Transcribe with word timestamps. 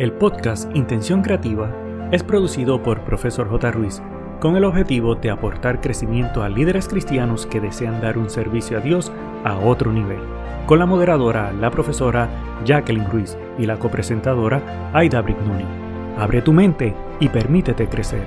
El 0.00 0.14
podcast 0.14 0.74
Intención 0.74 1.20
Creativa 1.20 1.70
es 2.10 2.22
producido 2.22 2.82
por 2.82 3.04
Profesor 3.04 3.50
J. 3.50 3.70
Ruiz 3.70 4.00
con 4.40 4.56
el 4.56 4.64
objetivo 4.64 5.14
de 5.14 5.28
aportar 5.28 5.82
crecimiento 5.82 6.42
a 6.42 6.48
líderes 6.48 6.88
cristianos 6.88 7.44
que 7.44 7.60
desean 7.60 8.00
dar 8.00 8.16
un 8.16 8.30
servicio 8.30 8.78
a 8.78 8.80
Dios 8.80 9.12
a 9.44 9.58
otro 9.58 9.92
nivel, 9.92 10.20
con 10.64 10.78
la 10.78 10.86
moderadora, 10.86 11.52
la 11.52 11.70
profesora 11.70 12.30
Jacqueline 12.64 13.10
Ruiz 13.10 13.36
y 13.58 13.66
la 13.66 13.78
copresentadora 13.78 14.90
Aida 14.94 15.20
Brignoni. 15.20 15.66
Abre 16.16 16.40
tu 16.40 16.54
mente 16.54 16.96
y 17.20 17.28
permítete 17.28 17.86
crecer. 17.86 18.26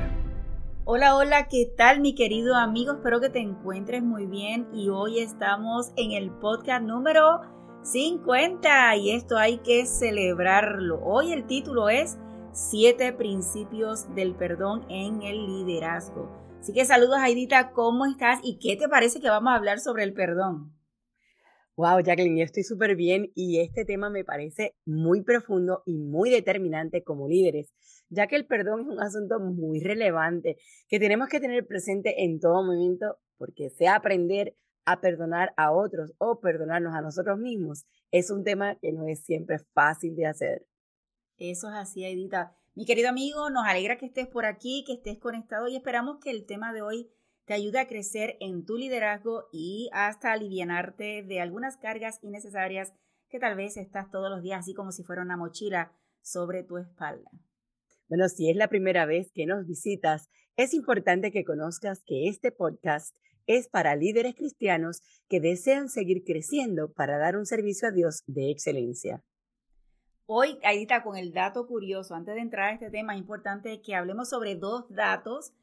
Hola, 0.86 1.16
hola, 1.16 1.48
¿qué 1.48 1.74
tal 1.76 2.02
mi 2.02 2.14
querido 2.14 2.54
amigo? 2.56 2.94
Espero 2.94 3.20
que 3.20 3.30
te 3.30 3.40
encuentres 3.40 4.04
muy 4.04 4.28
bien 4.28 4.68
y 4.76 4.90
hoy 4.90 5.18
estamos 5.18 5.92
en 5.96 6.12
el 6.12 6.30
podcast 6.30 6.84
número 6.84 7.42
50 7.84 8.96
y 8.96 9.12
esto 9.12 9.38
hay 9.38 9.58
que 9.58 9.86
celebrarlo. 9.86 11.02
Hoy 11.04 11.34
el 11.34 11.46
título 11.46 11.90
es 11.90 12.18
Siete 12.54 13.12
principios 13.12 14.14
del 14.16 14.36
perdón 14.36 14.86
en 14.90 15.22
el 15.22 15.46
liderazgo. 15.46 16.32
Así 16.62 16.72
que 16.72 16.86
saludos 16.86 17.18
Aidita, 17.20 17.74
¿cómo 17.74 18.06
estás? 18.06 18.40
¿Y 18.42 18.58
qué 18.60 18.78
te 18.78 18.88
parece 18.88 19.20
que 19.20 19.28
vamos 19.28 19.52
a 19.52 19.58
hablar 19.58 19.80
sobre 19.80 20.04
el 20.04 20.14
perdón? 20.14 20.74
Wow, 21.76 22.00
Jacqueline, 22.02 22.38
yo 22.38 22.46
estoy 22.46 22.64
súper 22.64 22.96
bien 22.96 23.32
y 23.36 23.60
este 23.60 23.84
tema 23.84 24.10
me 24.10 24.24
parece 24.24 24.78
muy 24.86 25.22
profundo 25.22 25.84
y 25.86 25.98
muy 25.98 26.30
determinante 26.30 27.04
como 27.04 27.28
líderes, 27.28 27.74
ya 28.08 28.28
que 28.28 28.38
el 28.38 28.46
perdón 28.46 28.82
es 28.82 28.88
un 28.88 29.02
asunto 29.02 29.42
muy 29.42 29.82
relevante 29.82 30.56
que 30.88 31.00
tenemos 31.00 31.28
que 31.28 31.42
tener 31.42 31.68
presente 31.68 32.24
en 32.24 32.40
todo 32.40 32.64
momento 32.64 33.18
porque 33.38 33.70
sea 33.72 33.96
aprender 33.96 34.56
a 34.86 35.02
perdonar 35.02 35.54
a 35.58 35.72
otros 35.72 36.14
o 36.18 36.40
perdonarnos 36.40 36.94
a 36.94 37.02
nosotros 37.02 37.38
mismos 37.38 37.86
es 38.12 38.30
un 38.30 38.44
tema 38.44 38.76
que 38.80 38.92
no 38.92 39.08
es 39.08 39.24
siempre 39.24 39.60
fácil 39.74 40.16
de 40.16 40.26
hacer. 40.26 40.66
Eso 41.38 41.70
es 41.70 41.76
así, 41.76 42.06
Edita. 42.06 42.56
Mi 42.76 42.86
querido 42.86 43.10
amigo, 43.10 43.50
nos 43.50 43.66
alegra 43.66 43.98
que 43.98 44.06
estés 44.08 44.28
por 44.28 44.46
aquí, 44.46 44.84
que 44.86 44.94
estés 44.94 45.20
conectado 45.20 45.68
y 45.68 45.76
esperamos 45.76 46.18
que 46.24 46.32
el 46.32 46.46
tema 46.46 46.74
de 46.74 46.82
hoy 46.82 47.12
te 47.46 47.54
ayude 47.54 47.80
a 47.80 47.88
crecer 47.88 48.38
en 48.40 48.66
tu 48.66 48.78
liderazgo 48.78 49.46
y 49.52 49.90
hasta 49.94 50.32
alivianarte 50.32 51.24
de 51.24 51.42
algunas 51.42 51.78
cargas 51.78 52.20
innecesarias 52.22 52.94
que 53.30 53.40
tal 53.40 53.56
vez 53.56 53.78
estás 53.78 54.10
todos 54.10 54.30
los 54.30 54.42
días 54.42 54.60
así 54.60 54.74
como 54.74 54.92
si 54.92 55.04
fuera 55.04 55.22
una 55.22 55.38
mochila 55.38 55.92
sobre 56.22 56.64
tu 56.64 56.78
espalda. 56.78 57.30
Bueno, 58.08 58.30
si 58.30 58.50
es 58.50 58.56
la 58.56 58.68
primera 58.68 59.06
vez 59.06 59.32
que 59.34 59.46
nos 59.46 59.66
visitas, 59.66 60.30
es 60.56 60.74
importante 60.74 61.32
que 61.32 61.44
conozcas 61.44 62.04
que 62.06 62.28
este 62.28 62.52
podcast 62.52 63.16
es 63.48 63.68
para 63.68 63.96
líderes 63.96 64.36
cristianos 64.36 65.02
que 65.28 65.40
desean 65.40 65.90
seguir 65.90 66.24
creciendo 66.24 66.92
para 66.94 67.18
dar 67.18 67.38
un 67.38 67.46
servicio 67.46 67.88
a 67.88 67.92
Dios 67.92 68.24
de 68.28 68.52
excelencia. 68.52 69.24
Hoy, 70.26 70.58
Aidita, 70.64 71.04
con 71.04 71.18
el 71.18 71.34
dato 71.34 71.68
curioso, 71.68 72.16
antes 72.16 72.36
de 72.36 72.42
entrar 72.42 72.70
a 72.70 72.74
este 72.74 72.90
tema, 72.90 73.14
es 73.14 73.20
importante 73.20 73.82
que 73.82 73.96
hablemos 73.96 74.30
sobre 74.30 74.56
dos 74.56 74.86
datos, 74.90 75.54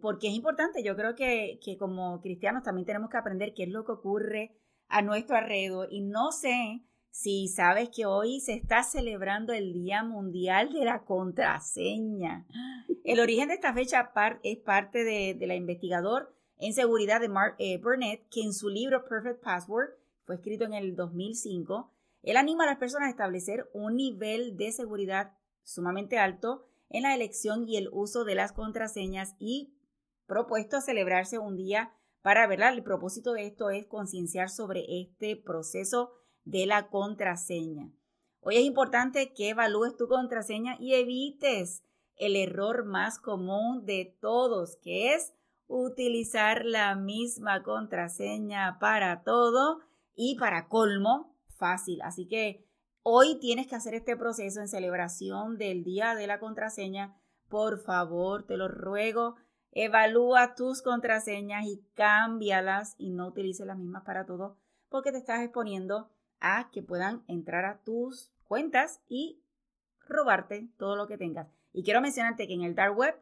porque 0.00 0.28
es 0.28 0.34
importante, 0.34 0.82
yo 0.82 0.96
creo 0.96 1.14
que, 1.14 1.60
que 1.64 1.76
como 1.76 2.20
cristianos 2.20 2.64
también 2.64 2.86
tenemos 2.86 3.10
que 3.10 3.16
aprender 3.16 3.54
qué 3.54 3.64
es 3.64 3.68
lo 3.68 3.84
que 3.84 3.92
ocurre 3.92 4.56
a 4.88 5.02
nuestro 5.02 5.36
alrededor. 5.36 5.88
Y 5.92 6.00
no 6.00 6.32
sé 6.32 6.82
si 7.10 7.48
sabes 7.48 7.90
que 7.94 8.06
hoy 8.06 8.40
se 8.40 8.54
está 8.54 8.82
celebrando 8.82 9.52
el 9.52 9.72
Día 9.72 10.02
Mundial 10.02 10.72
de 10.72 10.84
la 10.84 11.04
Contraseña. 11.04 12.44
El 13.04 13.20
origen 13.20 13.48
de 13.48 13.54
esta 13.54 13.72
fecha 13.72 14.12
es 14.42 14.58
parte 14.58 15.04
de, 15.04 15.34
de 15.34 15.46
la 15.46 15.54
investigador 15.54 16.37
en 16.58 16.74
seguridad 16.74 17.20
de 17.20 17.28
Mark 17.28 17.54
eh, 17.58 17.78
Burnett, 17.78 18.28
que 18.30 18.42
en 18.42 18.52
su 18.52 18.68
libro 18.68 19.04
Perfect 19.04 19.42
Password, 19.42 19.90
fue 20.24 20.34
escrito 20.34 20.64
en 20.64 20.74
el 20.74 20.94
2005, 20.96 21.92
él 22.22 22.36
anima 22.36 22.64
a 22.64 22.66
las 22.66 22.78
personas 22.78 23.06
a 23.06 23.10
establecer 23.10 23.70
un 23.72 23.96
nivel 23.96 24.56
de 24.56 24.72
seguridad 24.72 25.32
sumamente 25.62 26.18
alto 26.18 26.68
en 26.90 27.04
la 27.04 27.14
elección 27.14 27.68
y 27.68 27.76
el 27.76 27.88
uso 27.92 28.24
de 28.24 28.34
las 28.34 28.52
contraseñas 28.52 29.34
y 29.38 29.74
propuesto 30.26 30.76
a 30.76 30.80
celebrarse 30.80 31.38
un 31.38 31.56
día 31.56 31.94
para 32.22 32.46
verla. 32.46 32.70
El 32.70 32.82
propósito 32.82 33.32
de 33.32 33.46
esto 33.46 33.70
es 33.70 33.86
concienciar 33.86 34.50
sobre 34.50 34.84
este 35.00 35.36
proceso 35.36 36.12
de 36.44 36.66
la 36.66 36.88
contraseña. 36.88 37.92
Hoy 38.40 38.56
es 38.56 38.64
importante 38.64 39.32
que 39.32 39.50
evalúes 39.50 39.96
tu 39.96 40.08
contraseña 40.08 40.76
y 40.80 40.94
evites 40.94 41.84
el 42.16 42.36
error 42.36 42.84
más 42.84 43.18
común 43.18 43.84
de 43.84 44.16
todos, 44.20 44.76
que 44.82 45.14
es 45.14 45.34
utilizar 45.68 46.64
la 46.64 46.96
misma 46.96 47.62
contraseña 47.62 48.78
para 48.80 49.22
todo 49.22 49.80
y 50.14 50.36
para 50.36 50.68
colmo, 50.68 51.36
fácil. 51.56 52.02
Así 52.02 52.26
que 52.26 52.66
hoy 53.02 53.38
tienes 53.38 53.68
que 53.68 53.76
hacer 53.76 53.94
este 53.94 54.16
proceso 54.16 54.60
en 54.60 54.68
celebración 54.68 55.58
del 55.58 55.84
día 55.84 56.16
de 56.16 56.26
la 56.26 56.40
contraseña. 56.40 57.16
Por 57.48 57.78
favor, 57.78 58.44
te 58.44 58.56
lo 58.56 58.68
ruego, 58.68 59.36
evalúa 59.70 60.54
tus 60.56 60.82
contraseñas 60.82 61.66
y 61.66 61.84
cámbialas 61.94 62.96
y 62.98 63.10
no 63.10 63.28
utilices 63.28 63.66
las 63.66 63.78
mismas 63.78 64.02
para 64.04 64.26
todo 64.26 64.56
porque 64.88 65.12
te 65.12 65.18
estás 65.18 65.42
exponiendo 65.42 66.10
a 66.40 66.70
que 66.70 66.82
puedan 66.82 67.24
entrar 67.26 67.64
a 67.64 67.78
tus 67.82 68.32
cuentas 68.44 69.00
y 69.08 69.42
robarte 70.06 70.68
todo 70.78 70.96
lo 70.96 71.06
que 71.06 71.18
tengas. 71.18 71.48
Y 71.72 71.82
quiero 71.82 72.00
mencionarte 72.00 72.46
que 72.46 72.54
en 72.54 72.62
el 72.62 72.74
dark 72.74 72.96
web 72.96 73.14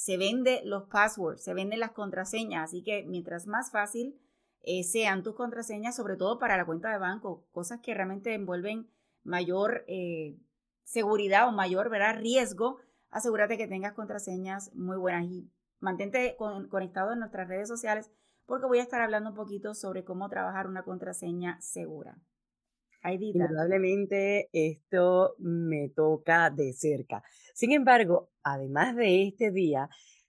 se 0.00 0.16
vende 0.16 0.62
los 0.64 0.84
passwords, 0.84 1.44
se 1.44 1.52
venden 1.52 1.78
las 1.78 1.90
contraseñas, 1.90 2.64
así 2.64 2.82
que 2.82 3.04
mientras 3.06 3.46
más 3.46 3.70
fácil 3.70 4.18
eh, 4.62 4.82
sean 4.82 5.22
tus 5.22 5.34
contraseñas, 5.34 5.94
sobre 5.94 6.16
todo 6.16 6.38
para 6.38 6.56
la 6.56 6.64
cuenta 6.64 6.90
de 6.90 6.96
banco, 6.96 7.44
cosas 7.52 7.80
que 7.82 7.92
realmente 7.92 8.32
envuelven 8.32 8.88
mayor 9.24 9.84
eh, 9.88 10.38
seguridad 10.84 11.46
o 11.48 11.52
mayor 11.52 11.90
¿verdad? 11.90 12.16
riesgo, 12.18 12.78
asegúrate 13.10 13.58
que 13.58 13.68
tengas 13.68 13.92
contraseñas 13.92 14.74
muy 14.74 14.96
buenas 14.96 15.24
y 15.24 15.50
mantente 15.80 16.34
conectado 16.70 17.12
en 17.12 17.18
nuestras 17.18 17.48
redes 17.48 17.68
sociales 17.68 18.10
porque 18.46 18.64
voy 18.64 18.78
a 18.78 18.84
estar 18.84 19.02
hablando 19.02 19.28
un 19.28 19.36
poquito 19.36 19.74
sobre 19.74 20.02
cómo 20.02 20.30
trabajar 20.30 20.66
una 20.66 20.82
contraseña 20.82 21.60
segura. 21.60 22.16
Indudablemente 23.04 24.48
esto 24.52 25.34
me 25.38 25.88
toca 25.88 26.50
de 26.50 26.72
cerca. 26.72 27.22
Sin 27.54 27.72
embargo, 27.72 28.30
además 28.42 28.96
de 28.96 29.26
este 29.26 29.50
día, 29.50 29.88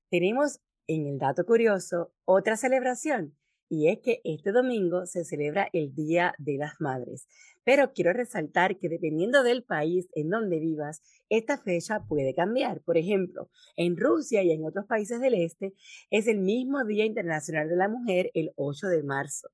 tenemos 0.10 0.60
en 0.88 1.08
el 1.08 1.20
dato 1.20 1.46
curioso 1.46 2.14
otra 2.26 2.58
celebración 2.58 3.36
y 3.72 3.88
es 3.88 4.00
que 4.00 4.20
este 4.26 4.52
domingo 4.52 5.06
se 5.06 5.24
celebra 5.24 5.70
el 5.72 5.96
Día 5.96 6.36
de 6.38 6.58
las 6.58 6.74
Madres. 6.82 7.26
Pero 7.64 7.94
quiero 7.94 8.12
resaltar 8.12 8.78
que 8.78 8.90
dependiendo 8.90 9.44
del 9.44 9.64
país 9.64 10.10
en 10.14 10.30
donde 10.30 10.60
vivas, 10.60 11.02
esta 11.30 11.58
fecha 11.58 12.02
puede 12.06 12.36
cambiar. 12.36 12.82
Por 12.82 12.98
ejemplo, 12.98 13.50
en 13.78 13.96
Rusia 13.96 14.44
y 14.44 14.52
en 14.52 14.66
otros 14.66 14.86
países 14.88 15.22
del 15.22 15.36
este 15.36 15.74
es 16.10 16.28
el 16.28 16.40
mismo 16.40 16.84
Día 16.84 17.06
Internacional 17.06 17.70
de 17.70 17.78
la 17.78 17.88
Mujer, 17.88 18.30
el 18.34 18.52
8 18.58 18.88
de 18.88 19.04
marzo. 19.04 19.48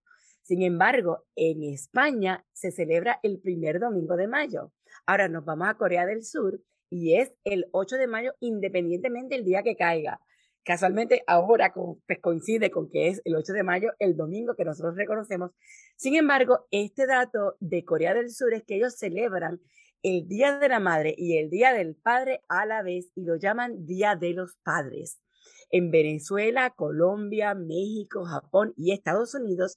Sin 0.48 0.62
embargo, 0.62 1.26
en 1.36 1.62
España 1.62 2.46
se 2.54 2.72
celebra 2.72 3.20
el 3.22 3.42
primer 3.42 3.82
domingo 3.82 4.16
de 4.16 4.30
mayo. 4.30 4.72
Ahora 5.06 5.28
nos 5.28 5.44
vamos 5.44 5.68
a 5.68 5.74
Corea 5.74 6.06
del 6.06 6.24
Sur 6.24 6.62
y 6.90 7.16
es 7.18 7.34
el 7.44 7.66
8 7.74 7.98
de 7.98 8.08
mayo 8.08 8.32
independientemente 8.40 9.36
del 9.36 9.44
día 9.44 9.62
que 9.62 9.76
caiga. 9.76 10.22
Casualmente 10.64 11.22
ahora 11.28 11.74
pues, 11.74 12.20
coincide 12.22 12.72
con 12.72 12.90
que 12.90 13.10
es 13.10 13.22
el 13.26 13.36
8 13.36 13.52
de 13.52 13.64
mayo, 13.64 13.92
el 14.00 14.16
domingo 14.16 14.56
que 14.56 14.64
nosotros 14.64 14.96
reconocemos. 14.96 15.52
Sin 15.98 16.16
embargo, 16.16 16.66
este 16.72 17.08
dato 17.08 17.58
de 17.60 17.84
Corea 17.84 18.14
del 18.14 18.32
Sur 18.32 18.54
es 18.54 18.64
que 18.64 18.78
ellos 18.78 18.96
celebran 18.98 19.60
el 20.02 20.30
Día 20.30 20.60
de 20.60 20.70
la 20.70 20.80
Madre 20.80 21.14
y 21.18 21.40
el 21.40 21.50
Día 21.50 21.74
del 21.74 21.98
Padre 21.98 22.40
a 22.48 22.66
la 22.66 22.84
vez 22.84 23.12
y 23.16 23.26
lo 23.26 23.36
llaman 23.36 23.86
Día 23.86 24.16
de 24.16 24.32
los 24.32 24.56
Padres. 24.64 25.20
En 25.72 25.92
Venezuela, 25.92 26.70
Colombia, 26.70 27.54
México, 27.54 28.24
Japón 28.24 28.74
y 28.78 28.94
Estados 28.94 29.36
Unidos 29.36 29.76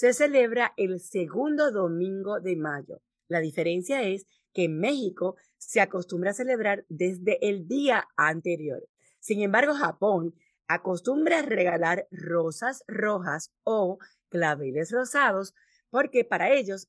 se 0.00 0.14
celebra 0.14 0.72
el 0.78 0.98
segundo 0.98 1.70
domingo 1.72 2.40
de 2.40 2.56
mayo. 2.56 3.02
La 3.28 3.40
diferencia 3.40 4.02
es 4.02 4.24
que 4.54 4.64
en 4.64 4.80
México 4.80 5.36
se 5.58 5.82
acostumbra 5.82 6.30
a 6.30 6.32
celebrar 6.32 6.86
desde 6.88 7.36
el 7.46 7.68
día 7.68 8.08
anterior. 8.16 8.88
Sin 9.18 9.42
embargo, 9.42 9.74
Japón 9.74 10.34
acostumbra 10.68 11.40
a 11.40 11.42
regalar 11.42 12.08
rosas 12.10 12.82
rojas 12.88 13.52
o 13.62 13.98
claveles 14.30 14.90
rosados 14.90 15.54
porque 15.90 16.24
para 16.24 16.50
ellos 16.50 16.88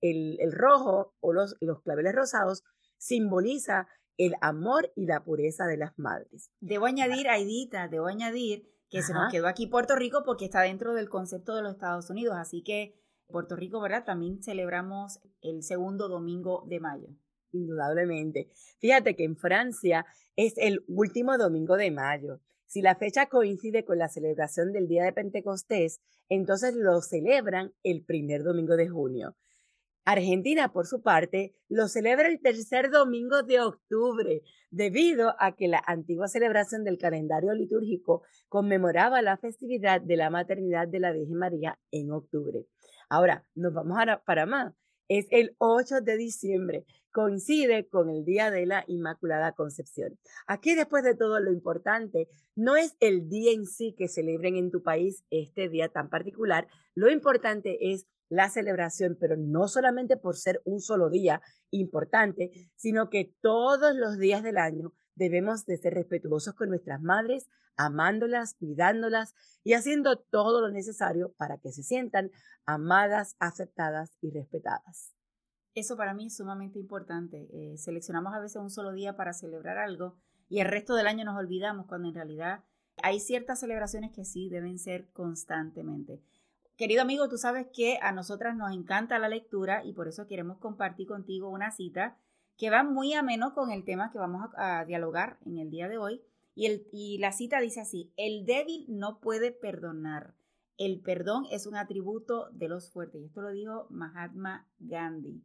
el, 0.00 0.32
rojo 0.50 1.12
o 1.20 1.34
los, 1.34 1.56
los 1.60 1.82
claveles 1.82 2.14
rosados 2.14 2.64
simboliza 2.96 3.86
el 4.16 4.32
amor 4.40 4.90
y 4.96 5.04
la 5.04 5.22
pureza 5.22 5.66
de 5.66 5.76
las 5.76 5.92
madres. 5.98 6.50
Debo 6.60 6.86
añadir, 6.86 7.28
Aidita, 7.28 7.88
debo 7.88 8.06
añadir 8.06 8.66
que 8.90 9.02
se 9.02 9.14
nos 9.14 9.30
quedó 9.30 9.46
aquí 9.46 9.66
Puerto 9.66 9.94
Rico 9.94 10.22
porque 10.24 10.46
está 10.46 10.62
dentro 10.62 10.94
del 10.94 11.08
concepto 11.08 11.54
de 11.54 11.62
los 11.62 11.72
Estados 11.72 12.10
Unidos. 12.10 12.36
Así 12.36 12.62
que 12.62 12.94
Puerto 13.28 13.56
Rico, 13.56 13.80
¿verdad? 13.80 14.04
También 14.04 14.42
celebramos 14.42 15.20
el 15.40 15.62
segundo 15.62 16.08
domingo 16.08 16.64
de 16.66 16.80
mayo. 16.80 17.08
Indudablemente. 17.52 18.50
Fíjate 18.78 19.14
que 19.14 19.24
en 19.24 19.36
Francia 19.36 20.06
es 20.36 20.54
el 20.56 20.84
último 20.88 21.38
domingo 21.38 21.76
de 21.76 21.90
mayo. 21.90 22.40
Si 22.66 22.82
la 22.82 22.94
fecha 22.94 23.26
coincide 23.26 23.84
con 23.84 23.98
la 23.98 24.08
celebración 24.08 24.72
del 24.72 24.86
día 24.86 25.04
de 25.04 25.12
Pentecostés, 25.12 26.00
entonces 26.28 26.74
lo 26.74 27.00
celebran 27.00 27.72
el 27.82 28.04
primer 28.04 28.42
domingo 28.42 28.76
de 28.76 28.88
junio. 28.88 29.34
Argentina, 30.04 30.72
por 30.72 30.86
su 30.86 31.02
parte, 31.02 31.54
lo 31.68 31.88
celebra 31.88 32.28
el 32.28 32.40
tercer 32.40 32.90
domingo 32.90 33.42
de 33.42 33.60
octubre, 33.60 34.42
debido 34.70 35.34
a 35.38 35.54
que 35.56 35.68
la 35.68 35.82
antigua 35.86 36.28
celebración 36.28 36.84
del 36.84 36.98
calendario 36.98 37.52
litúrgico 37.52 38.22
conmemoraba 38.48 39.22
la 39.22 39.36
festividad 39.36 40.00
de 40.00 40.16
la 40.16 40.30
maternidad 40.30 40.88
de 40.88 41.00
la 41.00 41.12
Virgen 41.12 41.36
María 41.36 41.78
en 41.90 42.12
octubre. 42.12 42.66
Ahora, 43.08 43.44
nos 43.54 43.74
vamos 43.74 43.98
a 43.98 44.22
para 44.24 44.46
más. 44.46 44.74
Es 45.08 45.26
el 45.30 45.56
8 45.58 46.02
de 46.02 46.16
diciembre, 46.16 46.86
coincide 47.10 47.88
con 47.88 48.10
el 48.10 48.24
Día 48.24 48.52
de 48.52 48.66
la 48.66 48.84
Inmaculada 48.86 49.52
Concepción. 49.52 50.16
Aquí, 50.46 50.76
después 50.76 51.02
de 51.02 51.16
todo, 51.16 51.40
lo 51.40 51.52
importante 51.52 52.28
no 52.54 52.76
es 52.76 52.96
el 53.00 53.28
día 53.28 53.52
en 53.52 53.66
sí 53.66 53.94
que 53.98 54.06
celebren 54.06 54.56
en 54.56 54.70
tu 54.70 54.82
país 54.84 55.24
este 55.30 55.68
día 55.68 55.88
tan 55.88 56.08
particular, 56.08 56.68
lo 56.94 57.10
importante 57.10 57.92
es 57.92 58.06
la 58.30 58.48
celebración, 58.48 59.18
pero 59.20 59.36
no 59.36 59.68
solamente 59.68 60.16
por 60.16 60.36
ser 60.36 60.62
un 60.64 60.80
solo 60.80 61.10
día 61.10 61.42
importante, 61.70 62.70
sino 62.76 63.10
que 63.10 63.34
todos 63.42 63.94
los 63.94 64.18
días 64.18 64.42
del 64.42 64.56
año 64.56 64.94
debemos 65.14 65.66
de 65.66 65.76
ser 65.76 65.94
respetuosos 65.94 66.54
con 66.54 66.70
nuestras 66.70 67.02
madres, 67.02 67.50
amándolas, 67.76 68.54
cuidándolas 68.54 69.34
y 69.64 69.74
haciendo 69.74 70.16
todo 70.16 70.60
lo 70.60 70.70
necesario 70.70 71.34
para 71.36 71.58
que 71.58 71.72
se 71.72 71.82
sientan 71.82 72.30
amadas, 72.64 73.36
aceptadas 73.40 74.16
y 74.22 74.30
respetadas. 74.30 75.12
Eso 75.74 75.96
para 75.96 76.14
mí 76.14 76.26
es 76.26 76.36
sumamente 76.36 76.78
importante. 76.78 77.48
Eh, 77.52 77.76
seleccionamos 77.78 78.32
a 78.34 78.40
veces 78.40 78.56
un 78.56 78.70
solo 78.70 78.92
día 78.92 79.16
para 79.16 79.32
celebrar 79.32 79.78
algo 79.78 80.16
y 80.48 80.60
el 80.60 80.68
resto 80.68 80.94
del 80.94 81.06
año 81.06 81.24
nos 81.24 81.36
olvidamos 81.36 81.86
cuando 81.86 82.08
en 82.08 82.14
realidad 82.14 82.64
hay 83.02 83.20
ciertas 83.20 83.60
celebraciones 83.60 84.12
que 84.12 84.24
sí 84.24 84.48
deben 84.48 84.78
ser 84.78 85.08
constantemente. 85.12 86.22
Querido 86.80 87.02
amigo, 87.02 87.28
tú 87.28 87.36
sabes 87.36 87.66
que 87.74 87.98
a 88.00 88.10
nosotras 88.10 88.56
nos 88.56 88.72
encanta 88.72 89.18
la 89.18 89.28
lectura 89.28 89.84
y 89.84 89.92
por 89.92 90.08
eso 90.08 90.26
queremos 90.26 90.56
compartir 90.56 91.06
contigo 91.06 91.50
una 91.50 91.72
cita 91.72 92.16
que 92.56 92.70
va 92.70 92.84
muy 92.84 93.12
ameno 93.12 93.52
con 93.52 93.70
el 93.70 93.84
tema 93.84 94.10
que 94.10 94.16
vamos 94.16 94.48
a, 94.56 94.86
dialogar 94.86 95.36
en 95.44 95.58
el 95.58 95.68
día 95.68 95.90
de 95.90 95.98
hoy. 95.98 96.22
Y, 96.54 96.64
el, 96.64 96.86
y 96.90 97.18
la 97.18 97.32
cita 97.32 97.60
dice 97.60 97.82
así, 97.82 98.14
el 98.16 98.46
débil 98.46 98.86
no 98.88 99.20
puede 99.20 99.52
perdonar. 99.52 100.32
El 100.78 101.02
perdón 101.02 101.44
es 101.50 101.66
un 101.66 101.76
atributo 101.76 102.48
de 102.52 102.68
los 102.68 102.90
fuertes. 102.90 103.20
Y 103.20 103.26
esto 103.26 103.42
lo 103.42 103.50
dijo 103.50 103.86
Mahatma 103.90 104.66
Gandhi. 104.78 105.44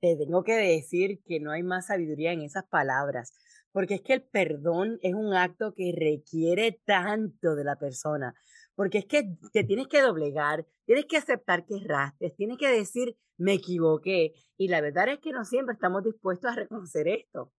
Te 0.00 0.16
tengo 0.16 0.44
que 0.44 0.56
decir 0.56 1.22
que 1.24 1.40
no 1.40 1.50
hay 1.50 1.62
más 1.62 1.86
sabiduría 1.86 2.32
en 2.32 2.42
esas 2.42 2.64
palabras, 2.64 3.32
porque 3.72 3.94
es 3.94 4.02
que 4.02 4.12
el 4.12 4.22
perdón 4.22 4.98
es 5.00 5.14
un 5.14 5.32
acto 5.32 5.72
que 5.72 5.94
requiere 5.96 6.78
tanto 6.84 7.54
de 7.54 7.64
la 7.64 7.76
persona 7.76 8.34
porque 8.74 8.98
es 8.98 9.06
que 9.06 9.36
te 9.52 9.64
tienes 9.64 9.88
que 9.88 10.02
doblegar, 10.02 10.66
tienes 10.84 11.06
que 11.06 11.16
aceptar 11.16 11.64
que 11.64 11.76
erraste, 11.76 12.30
tienes 12.30 12.58
que 12.58 12.68
decir, 12.68 13.16
me 13.36 13.54
equivoqué. 13.54 14.32
Y 14.56 14.68
la 14.68 14.80
verdad 14.80 15.08
es 15.08 15.18
que 15.18 15.32
no 15.32 15.44
siempre 15.44 15.74
estamos 15.74 16.04
dispuestos 16.04 16.50
a 16.50 16.56
reconocer 16.56 17.08
esto. 17.08 17.52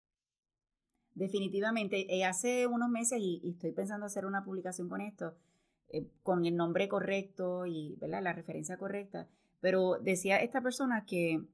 Definitivamente. 1.15 2.13
Eh, 2.13 2.25
hace 2.25 2.67
unos 2.67 2.89
meses, 2.89 3.19
y, 3.21 3.41
estoy 3.49 3.71
pensando 3.71 4.05
hacer 4.05 4.25
una 4.25 4.43
publicación 4.43 4.89
con 4.89 5.01
esto, 5.01 5.33
eh, 5.89 6.09
con 6.23 6.45
el 6.45 6.55
nombre 6.55 6.89
correcto 6.89 7.65
y 7.65 7.95
¿verdad? 7.99 8.21
la 8.21 8.33
referencia 8.33 8.77
correcta, 8.77 9.29
pero 9.61 9.97
decía 10.01 10.37
esta 10.37 10.61
persona 10.61 11.05
que 11.05 11.45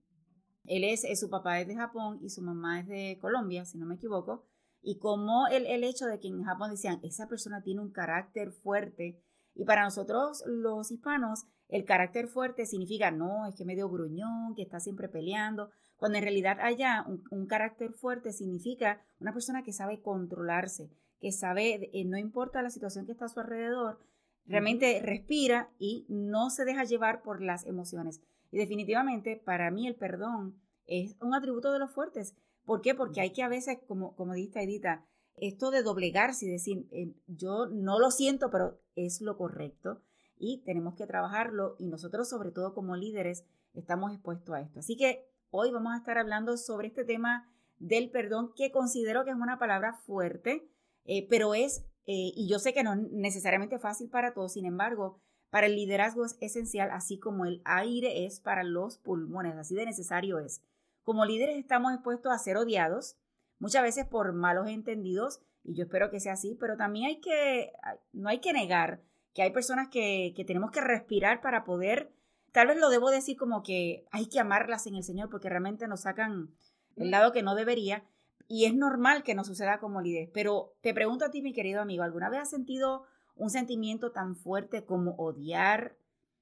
él 0.65 0.83
es, 0.83 1.05
su 1.19 1.29
papá 1.29 1.59
es 1.59 1.67
de 1.67 1.75
Japón 1.75 2.19
y 2.21 2.29
su 2.29 2.41
mamá 2.41 2.79
es 2.79 2.87
de 2.87 3.17
Colombia, 3.21 3.65
si 3.65 3.77
no 3.77 3.85
me 3.85 3.95
equivoco, 3.95 4.45
y 4.81 4.97
como 4.97 5.47
el, 5.47 5.67
el 5.67 5.83
hecho 5.83 6.07
de 6.07 6.19
que 6.19 6.27
en 6.27 6.43
Japón 6.43 6.71
decían, 6.71 6.99
esa 7.03 7.27
persona 7.27 7.61
tiene 7.61 7.81
un 7.81 7.91
carácter 7.91 8.51
fuerte, 8.51 9.21
y 9.61 9.63
para 9.63 9.83
nosotros 9.83 10.43
los 10.47 10.89
hispanos, 10.89 11.45
el 11.67 11.85
carácter 11.85 12.27
fuerte 12.27 12.65
significa, 12.65 13.11
no, 13.11 13.45
es 13.45 13.53
que 13.53 13.63
medio 13.63 13.89
gruñón, 13.89 14.55
que 14.55 14.63
está 14.63 14.79
siempre 14.79 15.07
peleando, 15.07 15.69
cuando 15.97 16.17
en 16.17 16.23
realidad 16.23 16.57
allá 16.59 17.05
un, 17.29 17.45
carácter 17.45 17.93
fuerte 17.93 18.33
significa 18.33 19.05
una 19.19 19.33
persona 19.33 19.61
que 19.61 19.71
sabe 19.71 20.01
controlarse, 20.01 20.89
que 21.19 21.31
sabe, 21.31 21.91
eh, 21.93 22.05
no 22.05 22.17
importa 22.17 22.63
la 22.63 22.71
situación 22.71 23.05
que 23.05 23.11
está 23.11 23.25
a 23.25 23.29
su 23.29 23.39
alrededor, 23.39 23.99
realmente 24.47 24.99
respira 25.03 25.69
y 25.77 26.07
no 26.09 26.49
se 26.49 26.65
deja 26.65 26.83
llevar 26.83 27.21
por 27.21 27.39
las 27.39 27.67
emociones. 27.67 28.19
Y 28.49 28.57
definitivamente 28.57 29.35
para 29.35 29.69
mí 29.69 29.85
el 29.85 29.93
perdón 29.93 30.59
es 30.87 31.17
un 31.21 31.35
atributo 31.35 31.71
de 31.71 31.77
los 31.77 31.91
fuertes. 31.91 32.35
¿Por 32.65 32.81
qué? 32.81 32.95
Porque 32.95 33.21
hay 33.21 33.31
que 33.31 33.43
a 33.43 33.47
veces, 33.47 33.77
como, 33.87 34.15
como 34.15 34.33
dice 34.33 34.63
Edita, 34.63 35.05
esto 35.37 35.71
de 35.71 35.83
doblegarse 35.83 36.45
y 36.45 36.49
decir, 36.49 36.87
eh, 36.91 37.13
yo 37.27 37.67
no 37.67 37.99
lo 37.99 38.11
siento, 38.11 38.49
pero 38.51 38.79
es 38.95 39.21
lo 39.21 39.37
correcto 39.37 40.01
y 40.41 40.63
tenemos 40.63 40.95
que 40.95 41.05
trabajarlo 41.05 41.75
y 41.77 41.87
nosotros 41.87 42.27
sobre 42.27 42.51
todo 42.51 42.73
como 42.73 42.95
líderes 42.95 43.45
estamos 43.73 44.11
expuestos 44.11 44.55
a 44.55 44.61
esto. 44.61 44.79
Así 44.79 44.97
que 44.97 45.29
hoy 45.51 45.71
vamos 45.71 45.93
a 45.93 45.97
estar 45.97 46.17
hablando 46.17 46.57
sobre 46.57 46.87
este 46.87 47.05
tema 47.05 47.47
del 47.77 48.09
perdón 48.09 48.51
que 48.55 48.71
considero 48.71 49.23
que 49.23 49.29
es 49.29 49.37
una 49.37 49.59
palabra 49.59 49.93
fuerte, 49.93 50.67
eh, 51.05 51.27
pero 51.29 51.53
es, 51.53 51.85
eh, 52.07 52.33
y 52.35 52.47
yo 52.49 52.57
sé 52.57 52.73
que 52.73 52.83
no 52.83 52.93
es 52.93 53.11
necesariamente 53.11 53.77
fácil 53.77 54.09
para 54.09 54.33
todos, 54.33 54.53
sin 54.53 54.65
embargo, 54.65 55.21
para 55.51 55.67
el 55.67 55.75
liderazgo 55.75 56.25
es 56.25 56.37
esencial, 56.41 56.89
así 56.91 57.19
como 57.19 57.45
el 57.45 57.61
aire 57.65 58.25
es 58.25 58.39
para 58.39 58.63
los 58.63 58.97
pulmones, 58.97 59.55
así 59.57 59.75
de 59.75 59.85
necesario 59.85 60.39
es. 60.39 60.63
Como 61.03 61.25
líderes 61.25 61.57
estamos 61.57 61.93
expuestos 61.93 62.31
a 62.31 62.39
ser 62.39 62.57
odiados, 62.57 63.17
muchas 63.61 63.83
veces 63.83 64.05
por 64.05 64.33
malos 64.33 64.67
entendidos, 64.67 65.39
y 65.63 65.75
yo 65.75 65.83
espero 65.83 66.09
que 66.09 66.19
sea 66.19 66.33
así, 66.33 66.57
pero 66.59 66.75
también 66.75 67.05
hay 67.05 67.21
que, 67.21 67.71
no 68.11 68.27
hay 68.27 68.39
que 68.39 68.51
negar 68.51 69.01
que 69.33 69.43
hay 69.43 69.51
personas 69.51 69.87
que, 69.87 70.33
que 70.35 70.43
tenemos 70.43 70.71
que 70.71 70.81
respirar 70.81 71.39
para 71.41 71.63
poder, 71.63 72.11
tal 72.51 72.67
vez 72.67 72.77
lo 72.77 72.89
debo 72.89 73.11
decir 73.11 73.37
como 73.37 73.63
que 73.63 74.05
hay 74.11 74.27
que 74.27 74.39
amarlas 74.41 74.87
en 74.87 74.95
el 74.95 75.03
Señor 75.03 75.29
porque 75.29 75.47
realmente 75.47 75.87
nos 75.87 76.01
sacan 76.01 76.49
el 76.97 77.11
lado 77.11 77.31
que 77.31 77.43
no 77.43 77.55
debería, 77.55 78.03
y 78.47 78.65
es 78.65 78.75
normal 78.75 79.23
que 79.23 79.35
nos 79.35 79.47
suceda 79.47 79.79
como 79.79 80.01
líder. 80.01 80.29
Pero 80.33 80.73
te 80.81 80.93
pregunto 80.93 81.23
a 81.23 81.31
ti, 81.31 81.41
mi 81.41 81.53
querido 81.53 81.81
amigo, 81.81 82.03
¿alguna 82.03 82.29
vez 82.29 82.41
has 82.41 82.49
sentido 82.49 83.05
un 83.35 83.49
sentimiento 83.49 84.11
tan 84.11 84.35
fuerte 84.35 84.83
como 84.83 85.11
odiar, 85.15 85.95